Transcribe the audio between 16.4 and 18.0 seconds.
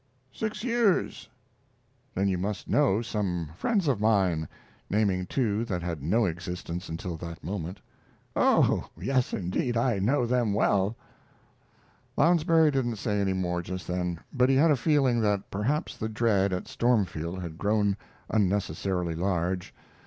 at Stormfield had grown